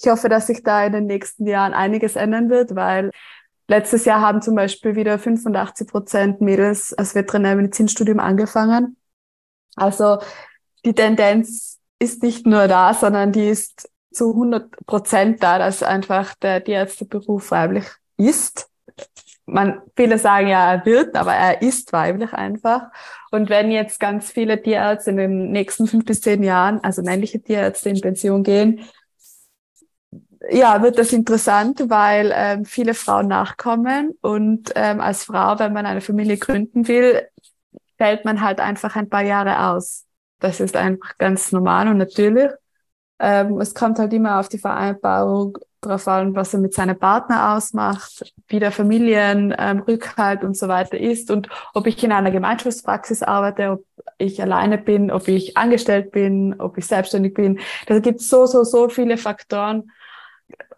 [0.02, 3.12] Ich hoffe, dass sich da in den nächsten Jahren einiges ändern wird, weil
[3.70, 8.98] letztes Jahr haben zum Beispiel wieder 85 Prozent Mädels das Veterinärmedizinstudium angefangen.
[9.76, 10.18] Also
[10.84, 16.34] die Tendenz ist nicht nur da, sondern die ist zu 100 Prozent da, dass einfach
[16.36, 17.86] der Tierärzteberuf weiblich
[18.18, 18.70] ist.
[19.46, 22.88] Man, viele sagen ja, er wird, aber er ist weiblich einfach.
[23.32, 27.42] Und wenn jetzt ganz viele Tierärzte in den nächsten fünf bis zehn Jahren, also männliche
[27.42, 28.82] Tierärzte in Pension gehen,
[30.50, 35.86] ja, wird das interessant, weil ähm, viele Frauen nachkommen und ähm, als Frau, wenn man
[35.86, 37.28] eine Familie gründen will,
[37.98, 40.06] fällt man halt einfach ein paar Jahre aus.
[40.40, 42.50] Das ist einfach ganz normal und natürlich.
[43.20, 47.56] Ähm, es kommt halt immer auf die Vereinbarung drauf an, was er mit seinem Partner
[47.56, 53.24] ausmacht, wie der Familienrückhalt ähm, und so weiter ist und ob ich in einer Gemeinschaftspraxis
[53.24, 53.86] arbeite, ob
[54.18, 57.60] ich alleine bin, ob ich angestellt bin, ob ich selbstständig bin.
[57.88, 59.92] Da gibt so, so, so viele Faktoren.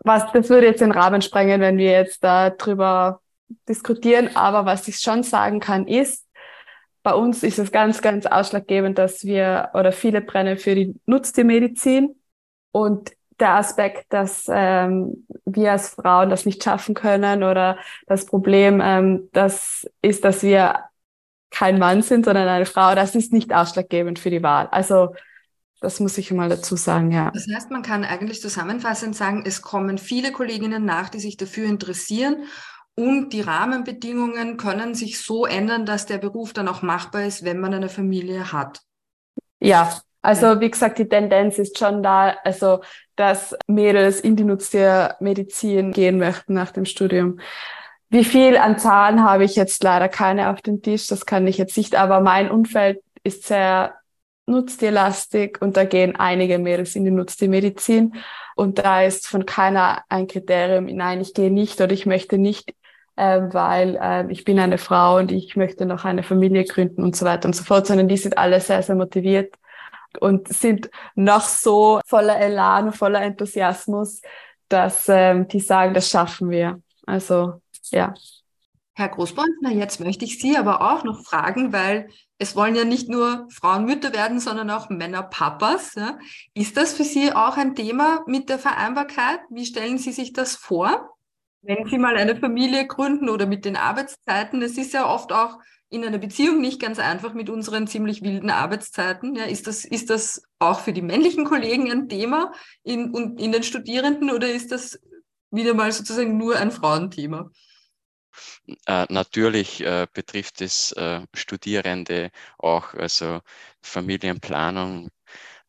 [0.04, 3.22] Was, das würde jetzt den Rahmen sprengen, wenn wir jetzt darüber
[3.68, 4.36] diskutieren.
[4.36, 6.28] Aber was ich schon sagen kann, ist,
[7.04, 12.16] bei uns ist es ganz, ganz ausschlaggebend, dass wir oder viele brennen für die Nutztiermedizin
[12.72, 18.80] und der Aspekt, dass ähm, wir als Frauen das nicht schaffen können oder das Problem,
[18.84, 20.84] ähm, das ist, dass wir
[21.50, 24.68] kein Mann sind, sondern eine Frau, das ist nicht ausschlaggebend für die Wahl.
[24.72, 25.16] Also
[25.82, 27.32] das muss ich mal dazu sagen, ja.
[27.32, 31.68] Das heißt, man kann eigentlich zusammenfassend sagen, es kommen viele Kolleginnen nach, die sich dafür
[31.68, 32.46] interessieren
[32.96, 37.60] und die Rahmenbedingungen können sich so ändern, dass der Beruf dann auch machbar ist, wenn
[37.60, 38.82] man eine Familie hat.
[39.60, 42.82] Ja, also wie gesagt, die Tendenz ist schon da, also
[43.16, 47.40] dass Mädels in die Nutztiermedizin gehen möchten nach dem Studium.
[48.10, 51.58] Wie viel an Zahlen habe ich jetzt leider keine auf dem Tisch, das kann ich
[51.58, 53.96] jetzt nicht, aber mein Umfeld ist sehr
[54.52, 58.16] nutztierlastig und da gehen einige Mädels in die Nutztiermedizin
[58.56, 62.76] und da ist von keiner ein Kriterium, nein, ich gehe nicht oder ich möchte nicht,
[63.16, 67.16] äh, weil äh, ich bin eine Frau und ich möchte noch eine Familie gründen und
[67.16, 69.56] so weiter und so fort, sondern die sind alle sehr, sehr motiviert
[70.20, 74.22] und sind noch so voller Elan, voller Enthusiasmus,
[74.68, 76.82] dass ähm, die sagen, das schaffen wir.
[77.06, 77.62] Also
[77.92, 78.14] ja.
[78.94, 83.08] Herr Großbräuntner, jetzt möchte ich Sie aber auch noch fragen, weil es wollen ja nicht
[83.08, 85.96] nur Frauen Mütter werden, sondern auch Männer Papas.
[85.96, 86.20] Ja.
[86.54, 89.40] Ist das für Sie auch ein Thema mit der Vereinbarkeit?
[89.50, 91.16] Wie stellen Sie sich das vor?
[91.62, 95.60] Wenn Sie mal eine Familie gründen oder mit den Arbeitszeiten, es ist ja oft auch
[95.90, 99.36] in einer Beziehung nicht ganz einfach mit unseren ziemlich wilden Arbeitszeiten.
[99.36, 102.52] Ja, ist, das, ist das auch für die männlichen Kollegen ein Thema
[102.84, 105.00] in, in den Studierenden oder ist das
[105.52, 107.52] wieder mal sozusagen nur ein Frauenthema?
[108.86, 113.42] Äh, natürlich äh, betrifft es äh, Studierende auch, also
[113.82, 115.10] Familienplanung.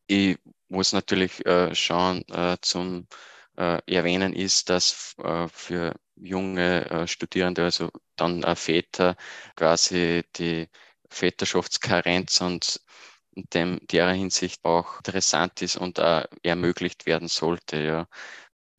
[0.07, 0.39] Ich
[0.69, 3.07] muss natürlich äh, schon äh, zum
[3.57, 5.15] äh, erwähnen ist, dass
[5.53, 9.17] für junge Studierende, also dann Väter,
[9.57, 10.69] quasi die
[11.11, 12.81] Väterschaftskarenz und
[13.55, 15.99] dem, derer Hinsicht auch interessant ist und
[16.43, 17.83] ermöglicht werden sollte.
[17.83, 18.09] Ja.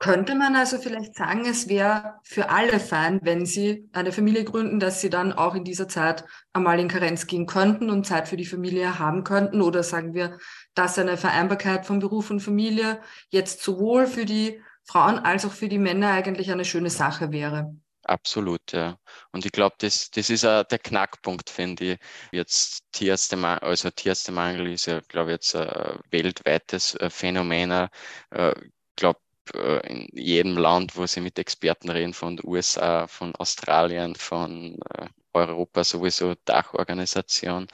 [0.04, 4.82] Könnte man also vielleicht sagen, es wäre für alle fein, wenn sie eine Familie gründen,
[4.82, 8.36] dass sie dann auch in dieser Zeit einmal in Karenz gehen könnten und Zeit für
[8.36, 9.62] die Familie haben könnten?
[9.62, 10.38] Oder sagen wir,
[10.74, 15.70] dass eine Vereinbarkeit von Beruf und Familie jetzt sowohl für die Frauen als auch für
[15.70, 17.74] die Männer eigentlich eine schöne Sache wäre?
[18.04, 18.98] Absolut, ja.
[19.32, 22.00] Und ich glaube, das, das ist auch der Knackpunkt, finde ich.
[22.34, 27.88] Jetzt Tierärztemangel, also Tierärztemangel ist ja, glaube ich, jetzt ein weltweites äh, Phänomen.
[28.32, 28.54] Ich äh,
[28.98, 34.78] glaube, in jedem Land, wo sie mit Experten reden, von den USA, von Australien, von
[34.96, 37.68] äh, Europa sowieso, Dachorganisation.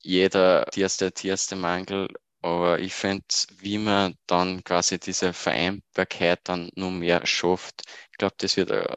[0.00, 2.08] Jeder Tierste, Tierärztemangel
[2.42, 3.24] aber ich finde,
[3.58, 8.96] wie man dann quasi diese Vereinbarkeit dann nur mehr schafft, ich glaube, das wird ein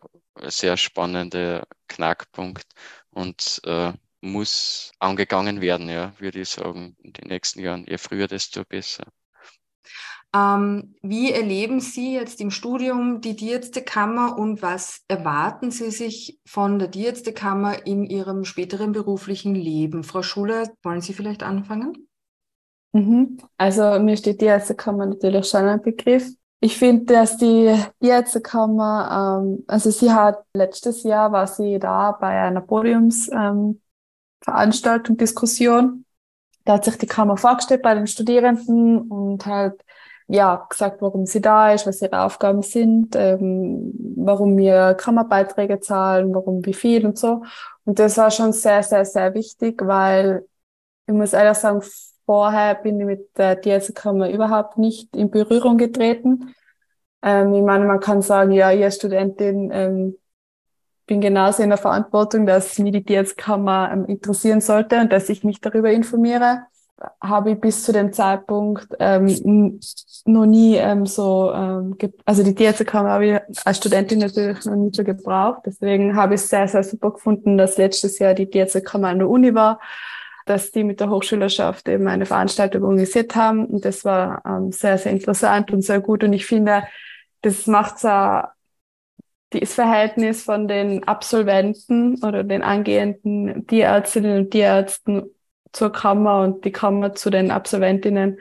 [0.50, 2.66] sehr spannender Knackpunkt
[3.12, 7.86] und äh, muss angegangen werden, ja, würde ich sagen, in den nächsten Jahren.
[7.86, 9.06] Je früher, desto besser.
[10.36, 16.80] Ähm, wie erleben Sie jetzt im Studium die Tierärztekammer und was erwarten Sie sich von
[16.80, 20.04] der Tierärztekammer in Ihrem späteren beruflichen Leben?
[20.04, 22.08] Frau Schuler, wollen Sie vielleicht anfangen?
[22.94, 23.38] Mhm.
[23.58, 26.32] Also mir steht die Ärztekammer natürlich schon ein Begriff.
[26.64, 32.42] Ich finde, dass die Ärztekammer, ähm, also sie hat letztes Jahr war sie da bei
[32.42, 36.06] einer Podiumsveranstaltung, ähm, Diskussion.
[36.64, 39.83] Da hat sich die Kammer vorgestellt bei den Studierenden und halt
[40.28, 46.34] ja gesagt, warum sie da ist, was ihre Aufgaben sind, ähm, warum wir Kammerbeiträge zahlen,
[46.34, 47.44] warum wie viel und so.
[47.86, 50.46] Und das war schon sehr, sehr, sehr wichtig, weil
[51.08, 51.82] ich muss ehrlich sagen,
[52.26, 56.56] vorher bin ich mit der Diäzekammer überhaupt nicht in Berührung getreten.
[57.22, 60.18] Ähm, ich meine, man kann sagen, ja, als Studentin ähm,
[61.06, 65.44] bin genauso in der Verantwortung, dass mich die Diäzekammer ähm, interessieren sollte und dass ich
[65.44, 66.64] mich darüber informiere.
[67.22, 69.80] Habe ich bis zu dem Zeitpunkt ähm,
[70.26, 74.92] noch nie ähm, so, ähm, also die Diäzekammer habe ich als Studentin natürlich noch nie
[74.94, 75.64] so gebraucht.
[75.66, 79.30] Deswegen habe ich es sehr, sehr super gefunden, dass letztes Jahr die Diäzekammer an der
[79.30, 79.80] Uni war
[80.46, 83.66] dass die mit der Hochschülerschaft eben eine Veranstaltung organisiert haben.
[83.66, 86.24] Und das war ähm, sehr, sehr interessant und sehr gut.
[86.24, 86.84] Und ich finde,
[87.42, 88.10] das macht so
[89.52, 95.24] das Verhältnis von den Absolventen oder den angehenden Tierärztinnen und Tierärzten
[95.72, 98.40] zur Kammer und die Kammer zu den Absolventinnen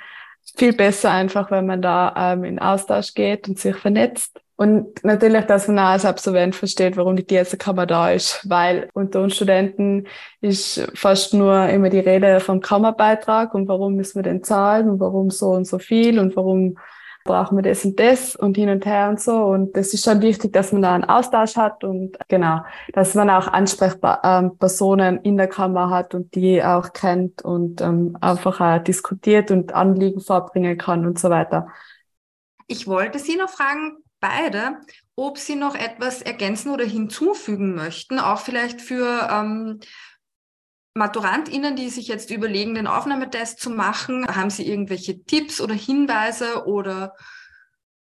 [0.57, 4.41] viel besser einfach, wenn man da ähm, in Austausch geht und sich vernetzt.
[4.57, 9.23] Und natürlich, dass man auch als Absolvent versteht, warum die Kammer da ist, weil unter
[9.23, 10.07] uns Studenten
[10.41, 15.01] ist fast nur immer die Rede vom Kammerbeitrag und warum müssen wir den zahlen und
[15.01, 16.77] warum so und so viel und warum
[17.25, 19.37] brauchen wir das und das und hin und her und so.
[19.37, 22.61] Und das ist schon wichtig, dass man da einen Austausch hat und genau,
[22.93, 28.17] dass man auch Ansprechpersonen ähm, in der Kammer hat und die auch kennt und ähm,
[28.21, 31.69] einfach auch diskutiert und Anliegen vorbringen kann und so weiter.
[32.67, 34.79] Ich wollte Sie noch fragen, beide,
[35.17, 39.81] ob Sie noch etwas ergänzen oder hinzufügen möchten, auch vielleicht für ähm,
[40.95, 44.27] MaturantInnen, die sich jetzt überlegen, den Aufnahmetest zu machen.
[44.27, 47.15] Haben Sie irgendwelche Tipps oder Hinweise oder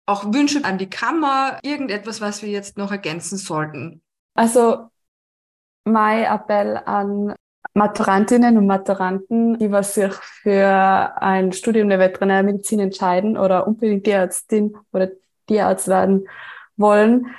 [0.06, 1.58] auch Wünsche an die Kammer?
[1.62, 4.02] Irgendetwas, was wir jetzt noch ergänzen sollten?
[4.34, 4.88] Also,
[5.84, 7.34] mein Appell an
[7.74, 14.12] Maturantinnen und Maturanten, die was sich für ein Studium der Veterinärmedizin entscheiden oder unbedingt die
[14.12, 15.10] Ärztin oder
[15.46, 16.26] Tierarzt werden
[16.76, 17.34] wollen.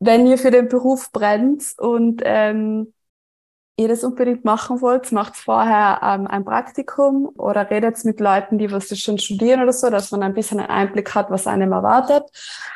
[0.00, 2.93] Wenn ihr für den Beruf brennt und ähm,
[3.76, 8.70] ihr das unbedingt machen wollt, macht vorher ähm, ein Praktikum oder redet mit Leuten, die
[8.70, 12.24] was schon studieren oder so, dass man ein bisschen einen Einblick hat, was einem erwartet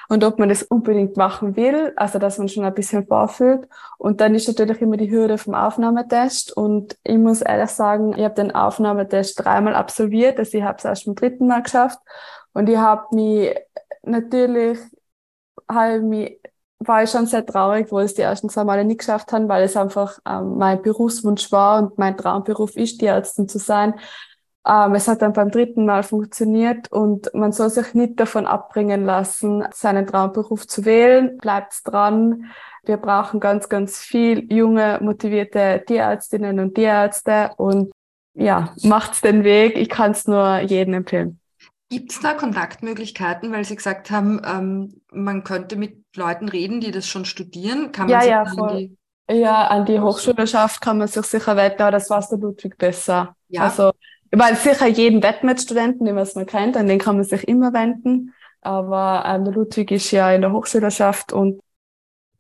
[0.08, 3.68] und ob man das unbedingt machen will, also dass man schon ein bisschen vorfühlt.
[3.98, 6.56] Und dann ist natürlich immer die Hürde vom Aufnahmetest.
[6.56, 10.84] Und ich muss ehrlich sagen, ich habe den Aufnahmetest dreimal absolviert, also ich habe es
[10.84, 11.98] erst beim dritten Mal geschafft.
[12.54, 13.54] Und ich habe mich
[14.02, 14.78] natürlich
[15.70, 16.40] habe mich,
[16.80, 19.48] war ich schon sehr traurig, wo ich es die ersten zwei Male nicht geschafft habe,
[19.48, 23.94] weil es einfach ähm, mein Berufswunsch war und mein Traumberuf ist, die Ärztin zu sein.
[24.66, 29.04] Ähm, es hat dann beim dritten Mal funktioniert und man soll sich nicht davon abbringen
[29.04, 31.38] lassen, seinen Traumberuf zu wählen.
[31.38, 32.46] Bleibt dran.
[32.84, 37.90] Wir brauchen ganz, ganz viel junge, motivierte Tierärztinnen und Tierärzte und
[38.34, 39.76] ja, macht's den Weg.
[39.76, 41.40] Ich kann es nur jedem empfehlen.
[41.90, 46.90] Gibt es da Kontaktmöglichkeiten, weil Sie gesagt haben, ähm, man könnte mit Leuten reden, die
[46.90, 47.92] das schon studieren?
[47.92, 48.70] Kann man ja, ja, voll.
[48.70, 48.98] An die
[49.30, 53.36] ja, an die Hochschülerschaft kann man sich sicher wenden, aber das weiß der Ludwig besser.
[53.48, 53.64] Ja.
[53.64, 53.92] Also,
[54.30, 58.34] weil sicher jeden Wettmet-Studenten, den man kennt, an den kann man sich immer wenden.
[58.62, 61.60] Aber ähm, der Ludwig ist ja in der Hochschülerschaft und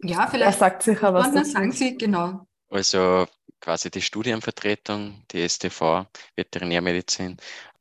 [0.02, 1.32] ja, vielleicht er sagt sicher was.
[1.32, 1.50] Dazu.
[1.50, 2.46] Sagen Sie genau.
[2.70, 3.26] Also
[3.60, 6.06] quasi die Studienvertretung, die STV,
[6.36, 7.36] Veterinärmedizin,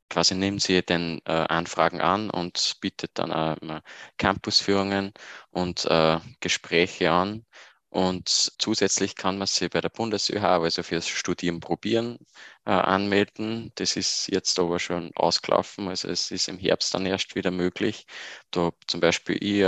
[0.09, 3.81] quasi nimmt sie den äh, Anfragen an und bietet dann äh,
[4.17, 5.13] Campusführungen
[5.51, 7.45] und äh, Gespräche an.
[7.89, 8.27] Und
[8.59, 12.17] zusätzlich kann man sich bei der BundesÖH, also fürs Studieren probieren,
[12.65, 13.71] äh, anmelden.
[13.75, 18.05] Das ist jetzt aber schon ausgelaufen, also es ist im Herbst dann erst wieder möglich.
[18.51, 19.63] Da zum Beispiel ich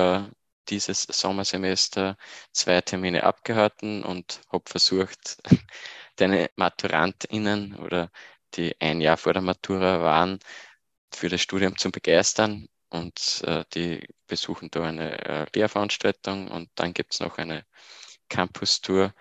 [0.70, 2.18] dieses Sommersemester
[2.52, 5.38] zwei Termine abgehalten und habe versucht,
[6.18, 8.12] deine MaturantInnen oder
[8.56, 10.40] die ein Jahr vor der Matura waren,
[11.14, 12.68] für das Studium zu begeistern.
[12.90, 17.66] Und äh, die besuchen da eine äh, Lehrveranstaltung und dann gibt es noch eine
[18.30, 19.14] Campus-Tour.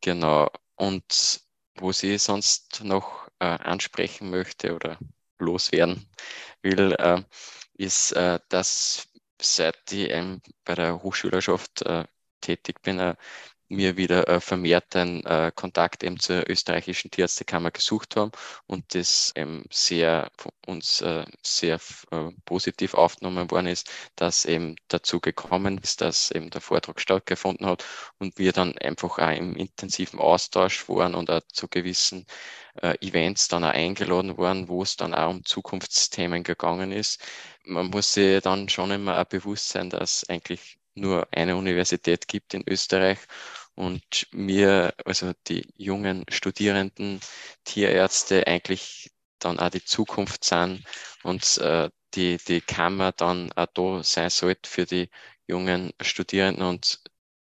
[0.00, 0.48] Genau.
[0.76, 1.40] Und
[1.78, 4.98] wo sie sonst noch äh, ansprechen möchte oder
[5.38, 6.08] loswerden
[6.62, 7.22] will, äh,
[7.74, 9.08] ist, äh, dass
[9.40, 12.04] seit ich ähm, bei der Hochschülerschaft äh,
[12.40, 13.14] tätig bin,
[13.68, 18.30] wir wieder äh, vermehrt den äh, Kontakt eben zur österreichischen Tierärztekammer gesucht haben
[18.66, 20.30] und das eben sehr
[20.66, 26.50] uns äh, sehr äh, positiv aufgenommen worden ist, dass eben dazu gekommen ist, dass eben
[26.50, 27.84] der Vortrag stattgefunden hat
[28.18, 32.26] und wir dann einfach auch im intensiven Austausch waren und auch zu gewissen
[32.82, 37.20] äh, Events dann auch eingeladen worden, wo es dann auch um Zukunftsthemen gegangen ist.
[37.64, 42.54] Man muss sich dann schon immer auch bewusst sein, dass eigentlich nur eine Universität gibt
[42.54, 43.18] in Österreich
[43.74, 47.20] und mir, also die jungen Studierenden,
[47.64, 50.84] Tierärzte eigentlich dann auch die Zukunft sind
[51.22, 55.10] und äh, die, die Kammer dann auch da sein sollte für die
[55.46, 57.00] jungen Studierenden und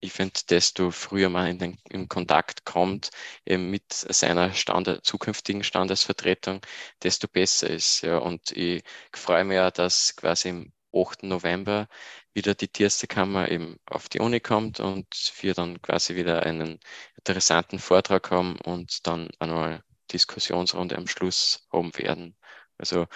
[0.00, 3.10] ich finde, desto früher man in den in Kontakt kommt
[3.44, 6.60] eben mit seiner Stande, zukünftigen Standesvertretung,
[7.02, 8.02] desto besser ist.
[8.02, 8.18] Ja.
[8.18, 8.82] Und ich
[9.14, 11.24] freue mich ja, dass quasi 8.
[11.24, 11.88] November
[12.34, 15.06] wieder die Tierärztekammer eben auf die Uni kommt und
[15.40, 16.80] wir dann quasi wieder einen
[17.16, 19.82] interessanten Vortrag haben und dann einmal
[20.12, 22.36] Diskussionsrunde am Schluss haben werden.
[22.78, 23.06] Also.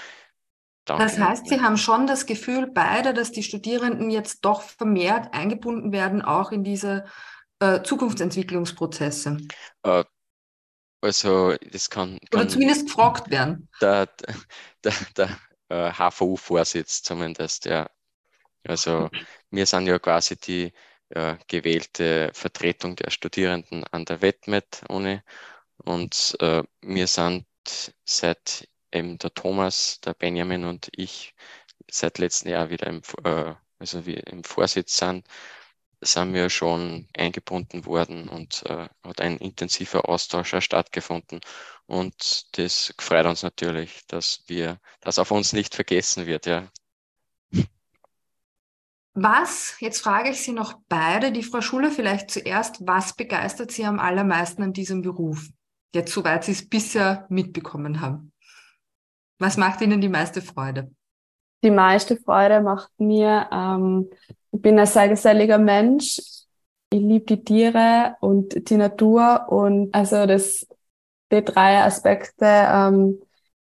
[0.86, 5.92] Das heißt, Sie haben schon das Gefühl, beide, dass die Studierenden jetzt doch vermehrt eingebunden
[5.92, 7.06] werden, auch in diese
[7.58, 9.38] äh, Zukunftsentwicklungsprozesse.
[9.82, 10.04] Äh,
[11.00, 13.68] also das kann, kann, Oder zumindest gefragt werden.
[13.80, 14.08] Der,
[14.82, 15.38] der, der,
[15.74, 17.90] der HVU-Vorsitz zumindest, ja.
[18.66, 19.10] Also
[19.50, 20.72] wir sind ja quasi die
[21.10, 25.20] äh, gewählte Vertretung der Studierenden an der WetMed-Uni
[25.84, 27.46] und äh, wir sind
[28.04, 31.34] seit eben der Thomas, der Benjamin und ich
[31.90, 35.26] seit letztem Jahr wieder im, äh, also wir im Vorsitz sind,
[36.04, 41.40] sind wir schon eingebunden worden und äh, hat ein intensiver Austausch stattgefunden.
[41.86, 46.70] Und das freut uns natürlich, dass wir, dass auf uns nicht vergessen wird, ja.
[49.16, 53.84] Was, jetzt frage ich Sie noch beide, die Frau Schuler vielleicht zuerst, was begeistert Sie
[53.84, 55.46] am allermeisten an diesem Beruf?
[55.94, 58.32] Jetzt, soweit Sie es bisher mitbekommen haben.
[59.38, 60.90] Was macht Ihnen die meiste Freude?
[61.62, 64.10] Die meiste Freude macht mir, ähm,
[64.62, 66.20] bin ein sehr geselliger Mensch.
[66.90, 70.66] Ich liebe die Tiere und die Natur und also das,
[71.32, 73.20] die drei Aspekte ähm,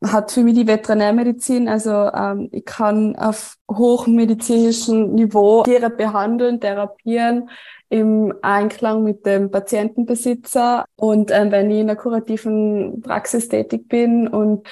[0.03, 1.67] hat für mich die Veterinärmedizin.
[1.67, 7.49] Also ähm, ich kann auf hochmedizinischem Niveau Tiere behandeln, therapieren
[7.89, 10.85] im Einklang mit dem Patientenbesitzer.
[10.95, 14.67] Und ähm, wenn ich in der kurativen Praxis tätig bin und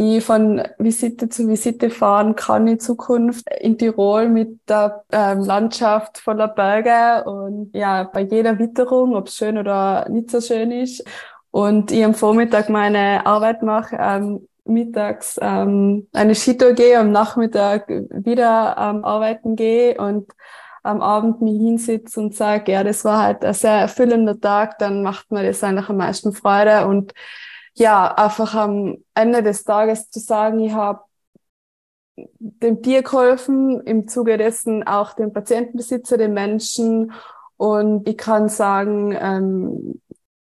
[0.00, 6.18] ich von Visite zu Visite fahren kann in Zukunft in Tirol mit der ähm, Landschaft
[6.18, 11.04] voller Berge und ja, bei jeder Witterung, ob es schön oder nicht so schön ist.
[11.50, 17.88] Und ich am Vormittag meine Arbeit mache, ähm, mittags ähm, eine Skitour gehe, am Nachmittag
[17.88, 20.30] wieder ähm, arbeiten gehe und
[20.82, 25.02] am Abend mich hinsitze und sage, ja, das war halt ein sehr erfüllender Tag, dann
[25.02, 27.12] macht mir das eigentlich am meisten Freude und
[27.74, 31.02] ja, einfach am Ende des Tages zu sagen, ich habe
[32.16, 37.12] dem Tier geholfen, im Zuge dessen auch dem Patientenbesitzer, den Menschen.
[37.56, 40.00] Und ich kann sagen, ähm,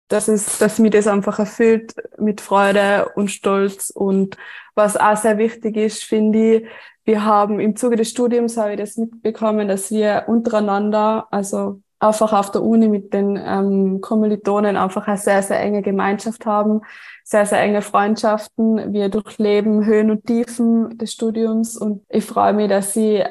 [0.09, 3.91] dass, es, dass mich das einfach erfüllt mit Freude und Stolz.
[3.91, 4.37] Und
[4.75, 6.67] was auch sehr wichtig ist, finde ich,
[7.05, 12.33] wir haben im Zuge des Studiums habe ich das mitbekommen, dass wir untereinander, also einfach
[12.33, 16.81] auf der Uni mit den ähm, Kommilitonen einfach eine sehr, sehr enge Gemeinschaft haben,
[17.25, 18.93] sehr, sehr enge Freundschaften.
[18.93, 23.23] Wir durchleben Höhen und Tiefen des Studiums und ich freue mich, dass sie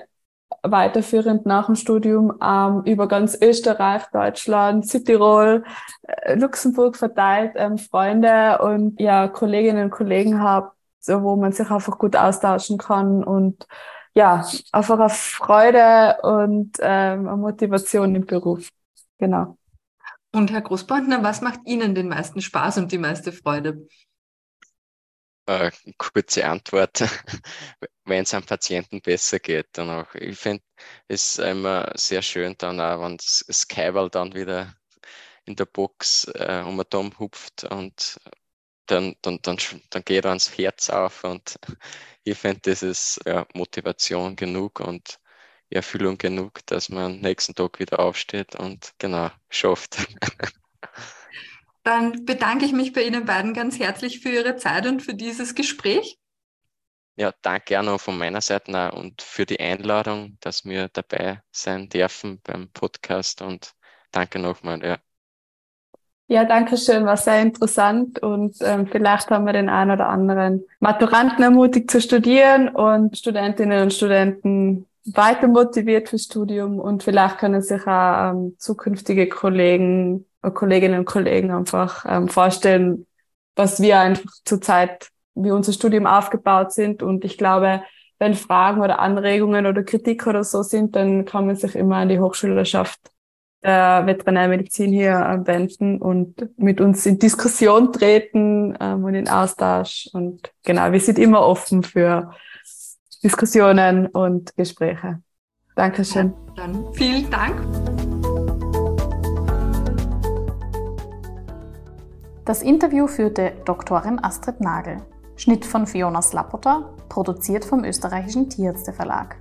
[0.61, 5.63] weiterführend nach dem Studium ähm, über ganz Österreich, Deutschland, Südtirol,
[6.03, 11.69] äh, Luxemburg verteilt ähm, Freunde und ja Kolleginnen und Kollegen habe, so, wo man sich
[11.69, 13.67] einfach gut austauschen kann und
[14.19, 18.69] ja, einfach eine Freude und ähm, eine Motivation im Beruf.
[19.17, 19.57] Genau.
[20.33, 23.87] Und Herr Großbandner, was macht Ihnen den meisten Spaß und die meiste Freude?
[25.45, 27.01] Äh, kurze Antwort,
[28.03, 29.67] wenn es am Patienten besser geht.
[29.71, 30.13] Dann auch.
[30.15, 30.63] Ich finde
[31.07, 34.75] es immer sehr schön, dann auch, wenn das Skywall dann wieder
[35.45, 38.19] in der Box äh, um den Dom hupft und
[38.91, 39.57] dann, dann, dann,
[39.89, 41.59] dann geht ans Herz auf und
[42.23, 45.19] ich finde, das ist ja, Motivation genug und
[45.69, 49.97] Erfüllung genug, dass man am nächsten Tag wieder aufsteht und genau schafft.
[51.83, 55.55] Dann bedanke ich mich bei Ihnen beiden ganz herzlich für Ihre Zeit und für dieses
[55.55, 56.19] Gespräch.
[57.15, 61.89] Ja, danke auch noch von meiner Seite und für die Einladung, dass wir dabei sein
[61.89, 63.73] dürfen beim Podcast und
[64.11, 64.83] danke nochmal.
[64.83, 64.99] Ja.
[66.31, 70.63] Ja, danke schön, war sehr interessant und ähm, vielleicht haben wir den einen oder anderen
[70.79, 77.63] Maturanten ermutigt zu studieren und Studentinnen und Studenten weiter motiviert fürs Studium und vielleicht können
[77.63, 83.07] sich auch ähm, zukünftige Kollegen, Kolleginnen und Kollegen einfach ähm, vorstellen,
[83.55, 87.01] was wir einfach zurzeit, wie unser Studium aufgebaut sind.
[87.01, 87.81] Und ich glaube,
[88.19, 92.09] wenn Fragen oder Anregungen oder Kritik oder so sind, dann kann man sich immer an
[92.09, 92.99] die Hochschülerschaft
[93.63, 100.09] der Veterinärmedizin hier äh, wenden und mit uns in Diskussion treten ähm, und in Austausch.
[100.13, 102.31] Und genau, wir sind immer offen für
[103.23, 105.21] Diskussionen und Gespräche.
[105.75, 106.33] Dankeschön.
[106.55, 107.61] Ja, dann vielen Dank.
[112.45, 114.97] Das Interview führte Doktorin Astrid Nagel.
[115.35, 119.37] Schnitt von Fiona Slapota, produziert vom österreichischen Tierärzte Verlag.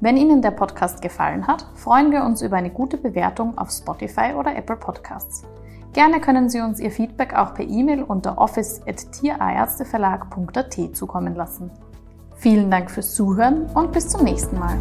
[0.00, 4.32] Wenn Ihnen der Podcast gefallen hat, freuen wir uns über eine gute Bewertung auf Spotify
[4.36, 5.44] oder Apple Podcasts.
[5.92, 11.70] Gerne können Sie uns Ihr Feedback auch per E-Mail unter office.tierärzteverlag.at zukommen lassen.
[12.34, 14.78] Vielen Dank fürs Zuhören und bis zum nächsten Mal.